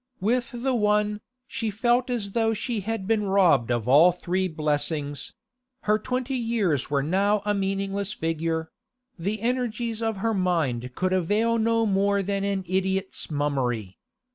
With 0.19 0.63
the 0.63 0.73
one, 0.73 1.21
she 1.47 1.69
felt 1.69 2.09
as 2.09 2.31
though 2.31 2.55
she 2.55 2.79
had 2.79 3.05
been 3.05 3.25
robbed 3.25 3.69
of 3.69 3.87
all 3.87 4.11
three 4.11 4.47
blessings; 4.47 5.35
her 5.81 5.99
twenty 5.99 6.33
years 6.37 6.89
were 6.89 7.03
now 7.03 7.43
a 7.45 7.53
meaningless 7.53 8.11
figure; 8.11 8.71
the 9.19 9.41
energies 9.41 10.01
of 10.01 10.17
her 10.17 10.33
mind 10.33 10.95
could 10.95 11.13
avail 11.13 11.59
no 11.59 11.85
more 11.85 12.23
than 12.23 12.43
an 12.43 12.63
idiot's 12.67 13.29
mummery. 13.29 13.99